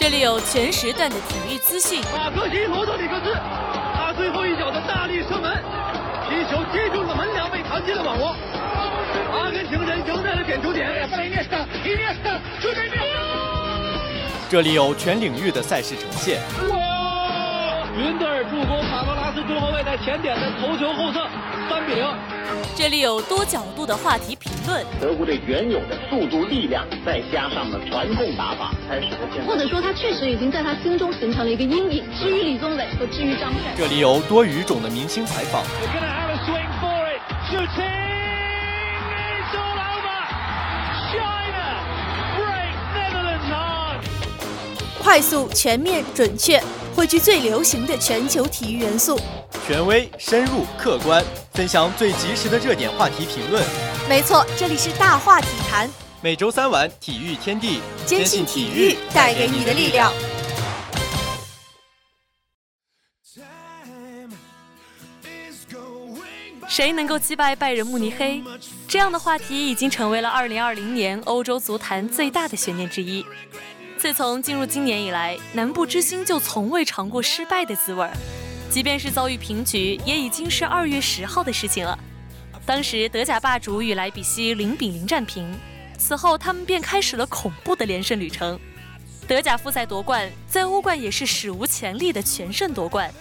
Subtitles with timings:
[0.00, 2.00] 这里有全时段的体育资讯。
[2.10, 3.34] 马克西罗德里克斯，
[3.94, 5.62] 他最后一脚的大力射门，
[6.26, 8.34] 皮球击中了门梁，被弹进了网窝。
[9.30, 10.88] 阿根廷人赢在了点球点。
[14.48, 16.40] 这里有全领域的赛事呈现。
[16.70, 17.86] 哇！
[17.94, 21.28] 云德尔助攻卡罗拉斯中后卫在前点的头球后侧，
[21.68, 22.06] 三比零。
[22.74, 24.86] 这里有多角度的话题评论。
[25.00, 29.46] 德国队原有的速度、力量，再加上了传控打法，才使得现在。
[29.46, 32.04] 或者说，他确实已经在他心中形成了一个阴影。
[32.18, 35.64] 至于李宗伟和至于张帅，这里有多语种的明星采访。
[45.02, 46.62] 快速、全面、准确，
[46.94, 49.18] 汇聚最流行的全球体育元素。
[49.66, 53.60] 权威、深入、客观，分享最及时的热点话题评论。
[54.10, 55.88] 没错，这里是大话体坛。
[56.20, 60.12] 每周三晚，体育天地，坚信体育带给你的力量。
[66.68, 68.42] 谁能够击败拜仁慕尼黑？
[68.88, 73.24] 这样的话题已经成为了2020年欧洲足坛最大的悬念之一。
[73.96, 78.12] 自从进入今年以来，南部之星就从未尝过失败的滋味儿。
[78.68, 81.96] 即便是遭遇平局，也已经是二月十号的事情了。
[82.70, 85.52] 当时德甲霸主与莱比锡零比零战平，
[85.98, 88.56] 此后他们便开始了恐怖的连胜旅程。
[89.26, 93.12] 德甲复赛夺冠，在欧冠也是史无前例的全胜夺冠。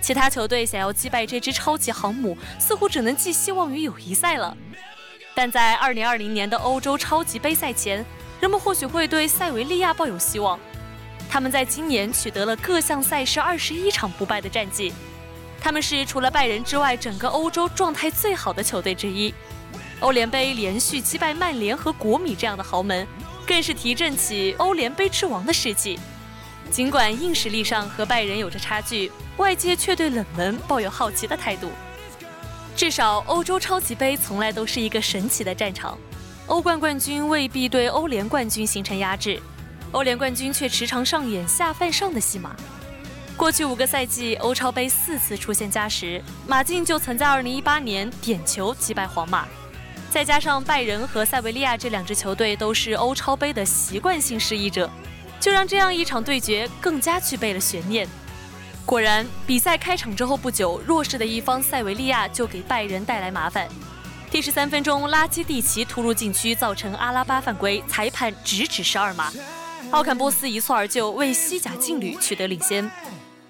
[0.00, 4.56] 其他球队想要击败这支超级航母，似乎只能寄希望于友谊赛了。
[5.32, 8.04] 但在二零二零年的欧洲超级杯赛前。
[8.40, 10.58] 人们或许会对塞维利亚抱有希望，
[11.30, 14.92] 他们在今年取得了各项赛事二十一场不败的战绩，
[15.60, 19.34] 他们是除了拜仁之外整个欧洲状态最好的球队之一。
[20.00, 23.06] 欧联杯连续击败曼联和国米这样的豪门，
[23.44, 25.98] 更是提振起欧联杯之王的士气。
[26.70, 31.70] 尽管硬实力上和拜仁有着差距，外界却对冷门抱有好奇的态度。
[32.76, 35.98] 至少欧洲超级杯从来都是一个神奇的战场。
[36.46, 39.40] 欧冠冠军未必对欧联冠军形成压制，
[39.90, 42.54] 欧联冠军却时常上演下犯上的戏码。
[43.38, 49.46] 过去五个赛季，欧超杯四次出现加时，马竞就曾在2018年点球击败皇马。
[50.10, 54.90] 再加上拜仁和塞维利亚这两支球队都是欧超杯的习惯性失意者，
[55.38, 58.08] 就让这样一场对决更加具备了悬念。
[58.84, 63.68] 果然，比赛开场之后不久，弱势的一方塞维利亚就给拜仁带来麻烦。
[64.32, 69.32] 第十三分钟，拉基蒂奇突入禁区，造成阿拉巴犯规，裁判直指十二码。
[69.92, 72.90] 奥坎波斯一蹴而就，为西甲劲旅取得领先。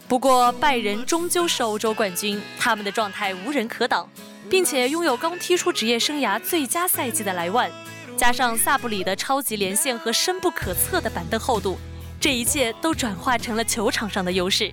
[0.09, 4.09] 不过，拜仁终究是欧洲冠军，他们的状态无人可挡，
[4.49, 7.71] 并且拥有刚踢出职业生涯最佳赛季的莱万，
[8.17, 11.79] 加上萨布里的超级连线和深不可测的板凳厚度，
[12.19, 14.73] 这一切都转化成了球场上的优势。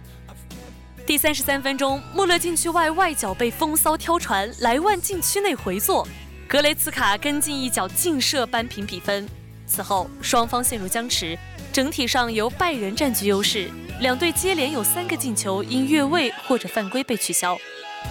[1.06, 6.08] 第三十三分钟，穆勒禁区外外脚被风骚挑传，莱万禁区内回做，
[6.48, 9.28] 格雷茨卡跟进一脚劲射扳平比分。
[9.68, 11.38] 此后双方陷入僵持，
[11.76, 13.70] 整体上由拜仁占据优势。
[14.00, 17.58] 两队接连有三个进球因越位或者犯规被取消，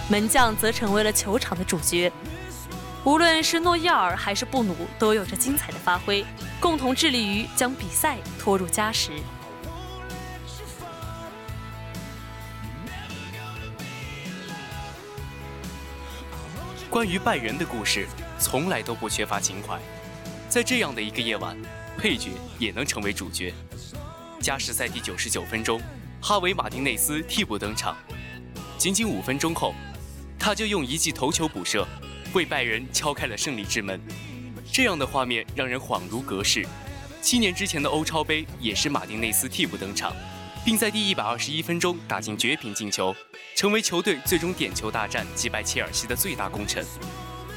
[0.07, 2.13] 门将则成为了球场的主角。
[3.03, 6.23] 无论是诺伊尔还是布努，都有着精彩的发挥，
[6.59, 9.13] 共同致力于将比赛拖入加时。
[16.87, 18.05] 关于拜仁的故事，
[18.37, 19.79] 从来都不缺乏情怀。
[20.47, 21.57] 在这样的一个夜晚，
[21.97, 23.53] 配角也能成为主角。
[24.39, 25.81] 加时赛第九十九分钟，
[26.21, 27.97] 哈维·马丁内斯替补登场，
[28.77, 29.73] 仅仅五分钟后，
[30.37, 31.87] 他就用一记头球补射，
[32.33, 33.99] 为拜仁敲开了胜利之门。
[34.71, 36.65] 这样的画面让人恍如隔世。
[37.21, 40.13] 七年之前的欧超杯也是马丁内斯替补登场。
[40.65, 43.15] 并在第一百二十一分钟打进绝平进球，
[43.55, 46.83] 成为球队最终点球大战击败切尔西的最大功臣。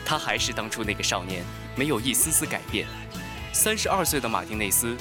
[0.04, 1.42] 他还是当初那个少年，
[1.74, 2.86] 没有一丝丝改变。
[3.52, 4.96] 三十二岁的马丁内斯，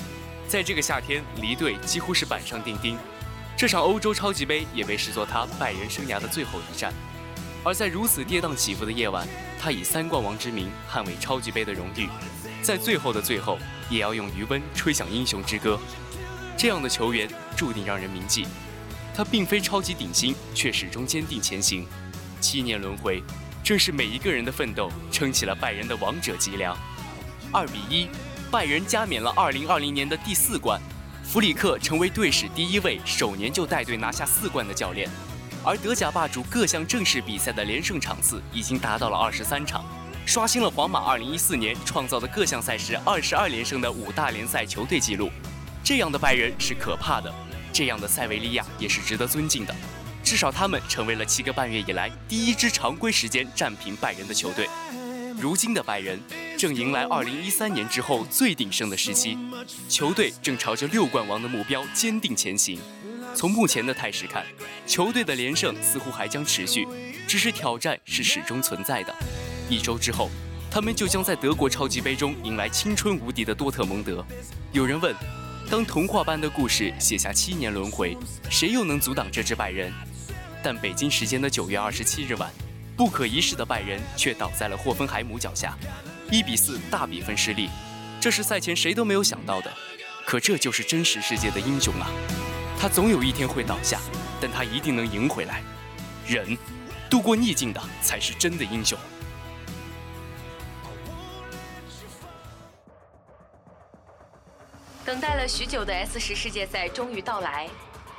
[0.48, 2.98] 在这个夏天离队几乎是板上钉钉。
[3.56, 6.94] 这场欧洲超级杯也被视作他拜仁生涯的最后一战。
[7.64, 9.28] 而在如此跌宕起伏的夜晚，
[9.60, 12.08] 他以三冠王之名捍卫超级杯的荣誉，
[12.62, 15.80] 在最后的最后，也要用余温吹响英雄之歌。
[16.56, 18.48] 这样的球员注定让人铭记，
[19.14, 21.86] 他并非超级顶薪，却始终坚定前行。
[22.40, 23.22] 七年轮回，
[23.64, 26.78] 正是每一个人的奋斗撑起了拜仁的王者脊梁。
[27.52, 28.08] 二比一，
[28.50, 30.80] 拜仁加冕了2020年的第四冠，
[31.22, 35.10] 弗里克成为队史第一位首年就带队拿下四冠的教练。
[35.66, 39.84] 而德甲霸主各项正式比赛的连胜场次已经达到了二十三场，
[40.26, 45.30] 刷新了皇马2014年创造的各项赛事二十二连胜的五大联赛球队纪录。
[45.84, 47.34] 这样的拜仁是可怕的，
[47.74, 49.76] 这样的塞维利亚也是值得尊敬的。
[50.24, 54.70] 至少他们成为了七个半月以来第一支常规时间战平拜仁的球队。
[55.40, 56.20] 如今的拜仁
[56.58, 59.38] 正迎来2013年之后最鼎盛的时期，
[59.88, 62.80] 球队正朝着六冠王的目标坚定前行。
[63.36, 64.44] 从目前的态势看，
[64.88, 66.88] 球队的连胜似乎还将持续，
[67.28, 69.14] 只是挑战是始终存在的。
[69.70, 70.32] 一周之后，
[70.72, 74.26] 他们就将在德国超级杯中迎来青春无敌的多特蒙德。
[74.72, 75.16] 有人问：
[75.70, 78.18] 当童话般的故事写下七年轮回，
[78.50, 79.94] 谁又能阻挡这支拜仁？
[80.64, 82.52] 但北京时间的九月二十七日晚。
[82.98, 85.78] 不可一世的拜仁却倒在了霍芬海姆脚下，
[86.32, 87.70] 一比四大比分失利，
[88.20, 89.72] 这是赛前谁都没有想到的。
[90.26, 92.10] 可这就是真实世界的英雄啊！
[92.80, 94.00] 他总有一天会倒下，
[94.42, 95.62] 但他一定能赢回来。
[96.28, 96.58] 忍，
[97.08, 98.98] 度过逆境的才是真的英雄。
[105.06, 107.70] 等待了许久的 S 十世界赛终于到来。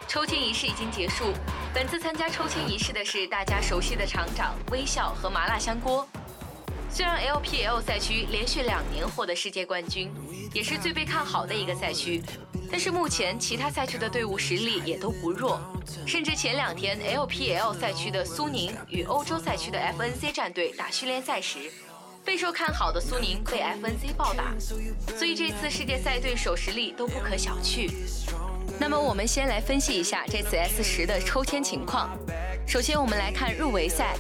[0.09, 1.35] 抽签仪式已经结束。
[1.75, 6.09] 本次参加抽签仪式的是大家熟悉的厂长、微笑和麻辣香锅。
[6.91, 10.11] 虽然 LPL 赛区连续两年获得世界冠军，
[10.55, 12.23] 也是最被看好的一个赛区，
[12.71, 15.61] 但是目前其他赛区的队伍实力也都不弱。
[16.07, 21.71] 甚至前两天 LPL 赛区的苏宁与欧洲赛区的 FNC 战队打训练赛时，
[22.25, 24.55] 备受看好的苏宁被 FNC 暴打，
[25.15, 27.91] 所以这次世界赛对手实力都不可小觑。
[28.81, 32.11] 那么我们先来分析一下这次 S 十的抽签情况。
[32.67, 34.15] 首先，我们来看入围赛。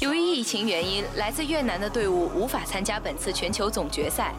[0.00, 4.34] 由于疫情原因，来自越南的队伍无法参加本次全球总决赛。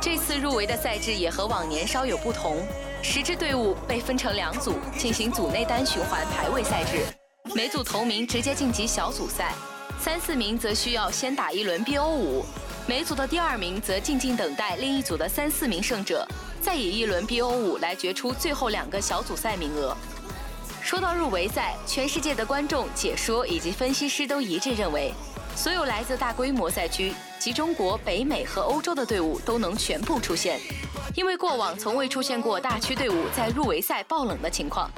[0.00, 2.56] 这次入围的赛制也和往年稍有不同，
[3.02, 7.04] 十支队伍被分成两组，进行组内单循环排位赛制。
[7.54, 9.52] 每组头名直接晋级小组赛，
[10.00, 12.44] 三四名则需要先打一轮 BO 五。
[12.86, 16.26] 每组的第二名则静静等待另一组的三四名胜者。
[16.60, 19.96] 再以一轮 BO 五来决出最后两个小组赛名额。
[20.82, 25.12] 说到入围赛，全世界的观众、解说以及分析师都一致认为，
[25.54, 30.58] 所有来自大规模赛区及中国、北美和欧洲的队伍都能全部出现，
[31.14, 34.90] 因为过往从未出现过大区队伍在入围赛爆冷的情况。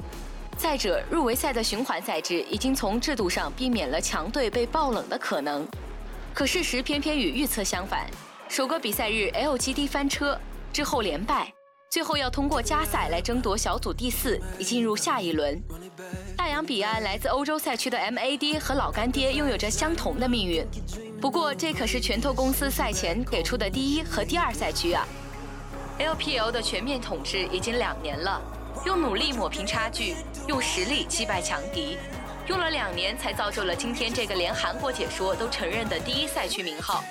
[0.57, 5.67] 再者，入围赛的循环赛制已经从制度上避免了强队被爆冷的可能。
[6.33, 8.07] 可事实偏偏与预测相反，
[8.47, 10.39] 首个比赛日 LGD 翻车。
[10.73, 11.53] 之后连败，
[11.91, 15.61] 最后要通过加赛来争夺小组第四，以进入下一轮。
[16.35, 20.65] 大洋彼岸来自欧洲赛区的 MAD 和老干爹拥有着相同的命运，
[21.21, 25.07] 不过这可是拳头公司赛前给出的第一和第二赛区啊。
[25.99, 28.41] LPL 的全面统治已经两年了，
[28.83, 30.15] 用努力抹平差距，
[30.47, 31.99] 用实力击败强敌，
[32.47, 37.03] 用了两年才造就了今天这个连韩国解说都承认的第一赛区名号，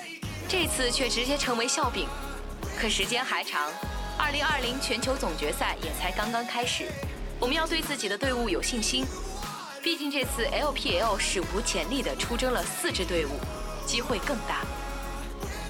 [0.49, 2.05] 这次却直接成为笑柄。
[2.79, 3.71] 可时间还长，
[4.17, 6.87] 二零二零全球总决赛也才刚刚开始，
[7.39, 9.05] 我们要对自己的队伍有信心。
[9.81, 13.31] 毕竟这次 LPL 史无前例的出征了四支队伍，
[13.85, 14.61] 机会更大。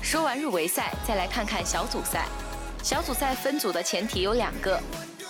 [0.01, 2.27] 说完入围赛，再来看看小组赛。
[2.81, 4.79] 小组赛分组的前提有两个：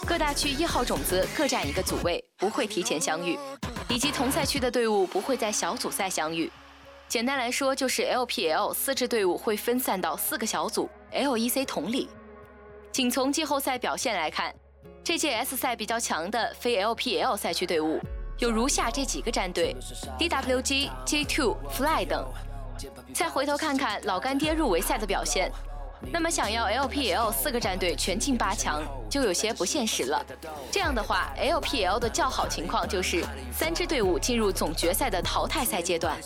[0.05, 3.37] 各大区一号种子各占一个组位，不会提前相遇；
[3.87, 6.51] 以及同赛区的队伍不会在小组赛相遇。
[7.13, 10.89] 简单来说，就是 LPL 四支队伍会分散到四个小组。
[11.13, 12.09] LEC 同理，
[12.91, 14.51] 仅从季后赛表现来看，
[15.03, 17.99] 这届 S 赛比较强的非 LPL 赛区队伍
[18.39, 19.75] 有如下这几个战队
[20.17, 22.27] ：DWG、J2、Fly 等。
[23.13, 25.51] 再回头看看老干爹入围赛的表现，
[26.11, 30.23] 那么想要 LPL 四个战队全进八强就有些不现实了。
[30.71, 36.17] 这样的话，LPL 的较好情况就是三支队伍进入总决赛的淘汰赛阶段。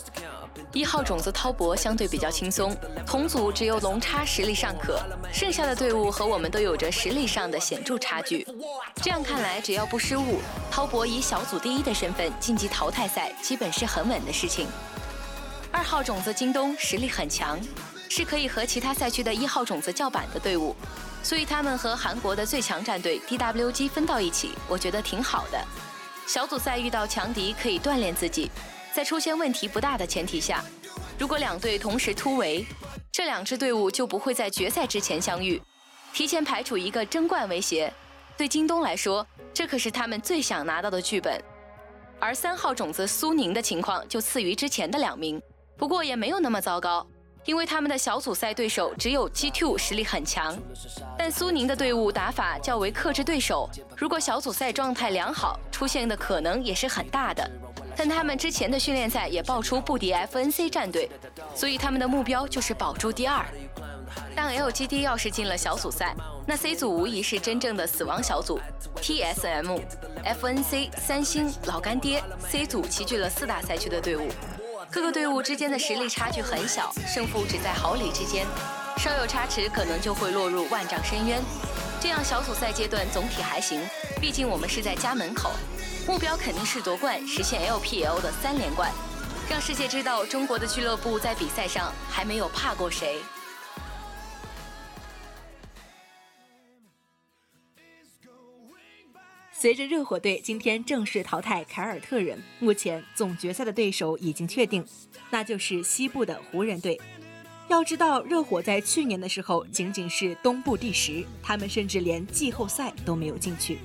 [0.74, 5.00] 一号种子滔博相对比较轻松，同组只有龙叉实力尚可，
[5.32, 8.46] 剩下的队伍和我们都有着实力上的显著差距。
[8.96, 14.68] 这样看来，只要不失误，滔博以小组第一的身份晋级淘汰赛，基本是很稳的事情。
[15.72, 17.60] 二号种子京东实力很强，
[18.18, 20.76] 是可以和其他赛区的一号种子叫板的队伍，
[21.22, 25.66] 所以他们和韩国的最强战队 DWG 分到一起，我觉得挺好的。
[26.26, 28.50] 小组赛遇到强敌可以锻炼自己。
[28.92, 30.64] 在出现问题不大的前提下，
[31.20, 32.66] 如果两队同时突围，
[33.12, 35.62] 这两支队伍就不会在决赛之前相遇，
[36.12, 37.94] 提前排除一个争冠威胁。
[38.36, 41.40] 对京东来说，这可是他们最想拿到的剧本。
[42.20, 45.40] 而三号种子苏宁的情况就次于之前的两名，
[45.78, 47.06] 不过也没有那么糟糕，
[47.48, 50.56] 因为他们的小组赛对手只有 G2 实力很强，
[51.18, 57.50] 但苏宁的队伍打法较为克制对手，如果小组赛状态良好，出现的可能也是很大的。
[57.96, 61.10] 但他们之前的训练赛也爆出不敌 FNC 战队，
[61.56, 63.46] 所以他们的目标就是保住第二。
[64.36, 66.14] 但 LGD 要是进了小组赛，
[66.46, 68.60] 那 C 组无疑是真正的死亡小组。
[69.02, 69.82] TSM、
[70.26, 74.28] FNC、三星、老干爹，C 组齐聚了四大赛区的队伍，
[74.90, 78.46] 各个队伍之间的实力差距很小，胜负只在毫厘之间，
[78.98, 81.42] 稍有差池可能就会落入万丈深渊。
[82.00, 83.82] 这样小组赛阶段总体还行，
[84.22, 85.52] 毕竟我们是在家门口，
[86.08, 88.90] 目标肯定是夺冠，实现 LPL 的三连冠，
[89.50, 93.22] 让世界知道中国的俱乐部在比赛上还没有怕过谁。
[99.60, 104.86] 随着热火队今天正式淘汰凯尔特人，目前总决赛的对手已经确定，
[105.32, 107.02] 那就是西部的湖人队。
[107.68, 113.80] 要知道，热火在去年的时候仅仅是东部第十，他们甚至连季后赛都没有进去。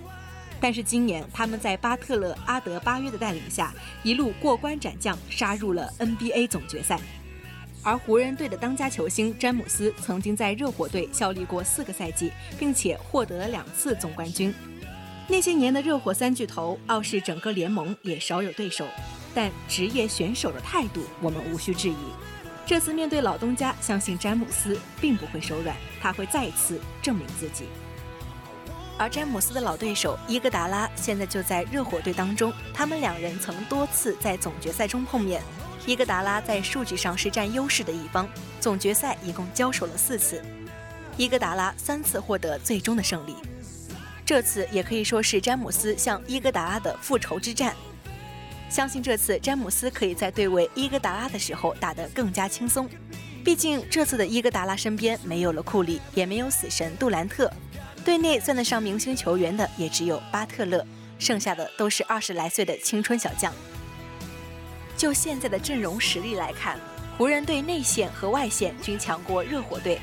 [0.61, 7.01] 但是今年，他们在巴特勒、阿德巴约的带领下，一路过关斩将，杀入了 NBA 总决赛。
[7.83, 14.55] 而湖人队的当家球星詹姆斯曾经在热火队效力过四个赛季，并且获得了两次总冠军。
[15.33, 18.87] 那些年的热火三巨头，傲视整个联盟，也少有对手。
[19.35, 21.97] 但职业选手的态度，我们无需质疑。
[22.67, 27.65] 这次面对老东家，相信詹姆斯并不会手软，他会再次证明自己。
[28.99, 35.41] 而詹姆斯的老对手伊戈达拉现在就在热火队当中，他们两人曾多次在总决赛中碰面。
[35.87, 38.29] 伊戈达拉在数据上是占优势的一方，
[38.61, 40.45] 总决赛一共交手了四次，
[41.17, 43.35] 伊戈达拉三次获得最终的胜利。
[44.35, 47.77] 这次也可以说是詹姆斯向伊戈达拉的复仇之战。
[48.71, 52.89] 相信这次詹姆斯可以在对位伊戈达拉的时候打得更加轻松，
[53.45, 57.53] 毕竟这次的伊戈达拉身边没有了库里，也没有死神杜兰特，
[58.07, 60.83] 队内算得上明星球员的也只有巴特勒，
[61.19, 63.53] 剩下的都是二十来岁的青春小将。
[64.97, 66.81] 就现在的阵容实力来看，
[67.19, 70.01] 湖人队内线和外线均强过热火队，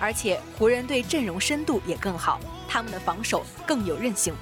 [0.00, 4.34] 而且湖人队阵容深度也更好，他们的防守更有韧性。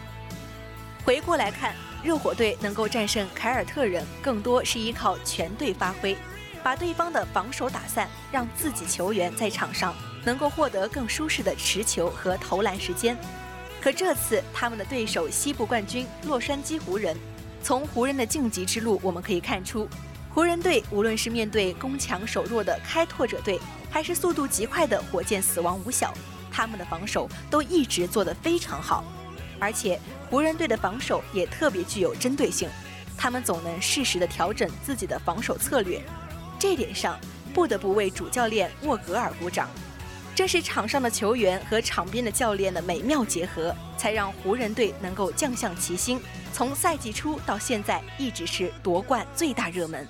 [1.05, 1.75] 回过来看。
[2.05, 6.15] 热火队能够战胜凯尔特人，更多是依靠全队发挥，
[6.63, 13.17] 把对方的防守打散，让自己球员在场上能够获得更舒适的持球和投篮时间。
[13.81, 17.17] 可这次他们的对手西部冠军洛杉矶湖人，
[17.63, 19.89] 从湖人的晋级之路我们可以看出，
[20.29, 23.59] 湖人队无论是面对攻强守弱的开拓者队，
[23.91, 26.13] 还是速度极快的火箭死亡五小，
[26.55, 29.03] 他们的防守都一直做得非常好，
[29.59, 29.99] 而且。
[30.31, 32.69] 湖人队的防守也特别具有针对性，
[33.17, 36.03] 他们总能适时的调整自己的防守策略，
[36.59, 37.17] 这点上
[37.53, 39.69] 不得不为主教练沃格尔鼓掌。
[40.35, 46.21] 正是场上的球员和场边的教练的美妙结合，才让湖人队能够将相齐心，
[46.53, 50.09] 从赛季初到现在一直是夺冠最大热门。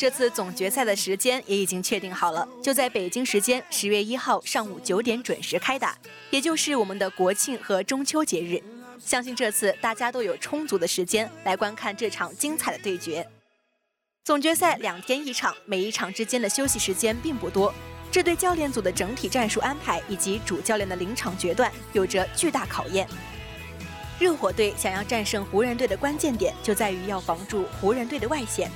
[0.00, 5.94] 这次总决赛的时间也已经确定好了，就在北京时间十月一号上午九点准时开打，
[6.30, 8.62] 也就是我们的国庆和中秋节日。
[8.98, 13.28] 相信这次大家都有充足的时间来观看这场精彩的对决。
[14.24, 17.70] 总决赛两天一场，每一场之间的休息时间并不多，
[18.10, 23.06] 这对教练组的整体战术安排以及主教练的临场决断有着巨大考验。
[24.18, 28.70] 热火队想要战胜湖人队的关键点就在于要防住湖人队的外线，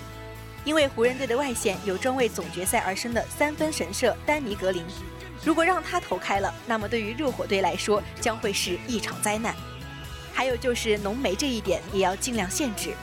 [0.65, 4.83] 因为湖人队的外线有专为总决赛而生的三分神射丹尼格林，
[5.45, 9.55] 如果让他投开了，那么对于热火队来说将会是一场灾难。
[10.33, 12.95] 还有就是浓眉这一点也要尽量限制，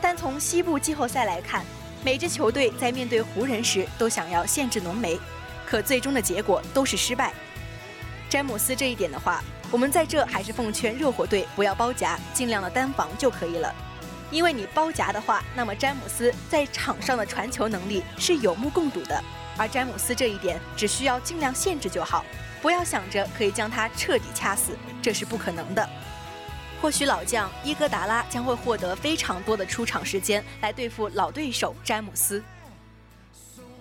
[0.00, 1.64] 但从西部季后赛来看，
[2.04, 5.18] 每支球队在面对湖人时都想要限制浓眉，
[5.66, 7.32] 可最终的结果都是失败。
[8.28, 13.74] 詹姆斯这一点的话，我们在这还是奉劝热火队不要包夹，尽量的单防就可以了。
[14.30, 19.22] 因为你包夹的话，那么詹姆斯在场上的传球能力是有目共睹的，
[19.56, 22.24] 而詹姆斯这一点只需要尽量限制就好，
[22.60, 25.88] 不要想着可以将他彻底掐死，这是不可能的。
[26.80, 32.42] 或许老将伊戈达拉将会获得非常多的出场时间来对付老对手詹姆斯。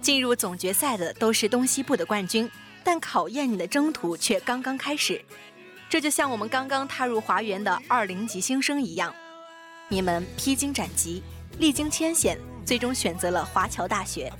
[0.01, 2.49] 进入总决赛的都是东西部的冠军，
[2.83, 5.23] 但考验你的征途却刚刚开始。
[5.89, 9.13] 这就像我们刚刚踏入华园的二零级新生一样，
[9.89, 11.23] 你们披荆斩棘，
[11.59, 14.31] 历经千险，最终选择了华侨大学。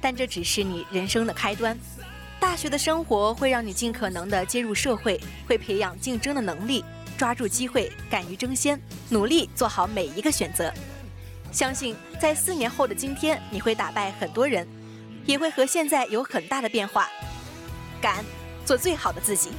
[0.00, 1.76] 但这只是你人生的开端。
[2.38, 6.84] 大学的生活会让你尽可能的接入社会，会培养竞争的能力。
[7.18, 10.72] 抓住机会，敢于争先，努力做好每一个选择。
[11.52, 14.66] 相信在四年后的今天，你会打败很多人，
[15.26, 17.08] 也会和现在有很大的变化。
[18.00, 18.24] 敢
[18.64, 19.50] 做最好的自己。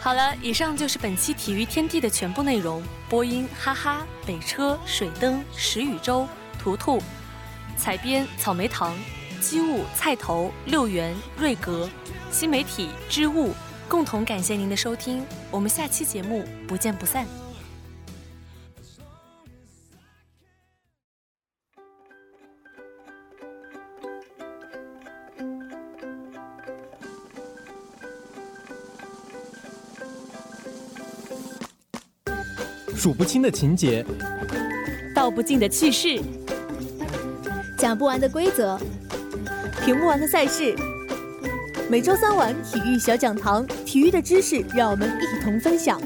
[0.00, 2.82] 好了，以上就是本期体育天地的全部内容。
[3.08, 6.26] 播音：哈哈、北车、水灯、石宇洲、
[6.58, 7.02] 图图，
[7.76, 8.96] 采编：草莓糖。
[9.40, 11.88] 机务、菜头、六元、瑞格、
[12.30, 13.54] 新媒体、织物，
[13.88, 15.24] 共同感谢您的收听。
[15.50, 17.26] 我们下期节目不见不散。
[33.00, 34.04] 数不清的情节，
[35.14, 36.20] 道不尽的趣事，
[37.78, 38.78] 讲不完的规则，
[39.82, 40.76] 评不完的赛事。
[41.88, 45.98] 每周三晚体育小讲堂，体育的知识让我们一同分享。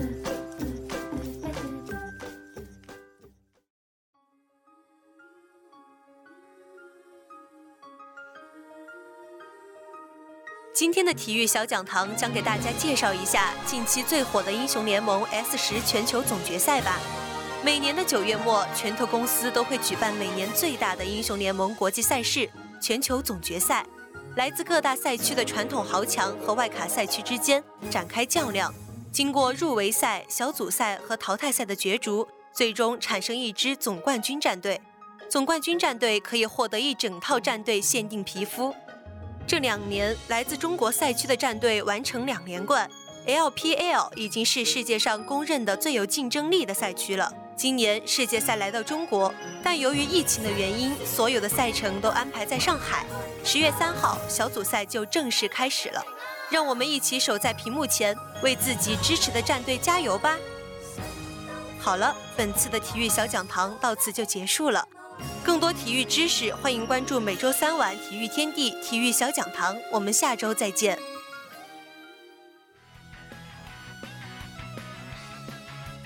[10.75, 16.99] 今天的体育小讲堂将给大家介绍一下近期最火的英雄联盟 S 十全球总决赛吧。
[17.65, 22.51] 每年的九月末，拳头公司都会举办每年最大的英雄联盟国际赛事——
[22.83, 23.87] 全球总决赛。
[24.35, 28.75] 来自各大赛区的传统豪强和外卡赛区之间展开较量，
[29.13, 34.81] 经过入围赛、小组赛和淘汰赛的角逐，最终产生一支总冠军战队。
[35.31, 38.75] 总冠军战队可以获得一整套战队限定皮肤。
[39.47, 42.91] 这两年，来自中国赛区的战队完成两连冠
[43.27, 47.31] ，LPL 已经是世界上公认的最有竞争力的赛区了。
[47.55, 49.33] 今年世界赛来到中国，
[49.63, 53.05] 但由于疫情的原因，所有的赛程都安排在上海。
[53.45, 56.03] 十月三号，小组赛就正式开始了。
[56.51, 60.37] 让我们一起守在屏幕前，为自己支持的战队加油吧！
[61.79, 64.89] 好了，本次的体育小讲堂到此就结束了。
[65.45, 69.77] 更多体育知识，欢迎关注每周三晚体育天地体育小讲堂。
[69.93, 70.99] 我们下周再见。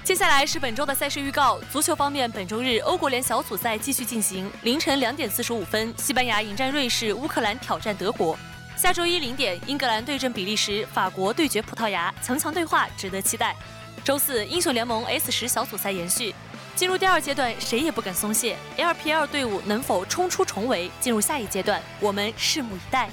[0.02, 1.60] 接下来是本周的赛事预告。
[1.70, 8.36] 足球方面，本周日欧国联小组赛继续进行，凌晨两点四十五分，西班牙迎战瑞士，乌克兰挑战德国。
[8.76, 13.54] 下周一零点，英格兰对阵比利时，法国对决葡萄牙，强强对话，值得期待。
[14.02, 16.34] 周四，英雄联盟 S 十小组赛延续。
[16.78, 18.56] 进入第二阶段，谁也不敢松懈。
[18.76, 21.82] LPL 队伍能否冲出重围，进入下一阶段？
[21.98, 23.10] 我们拭目以待。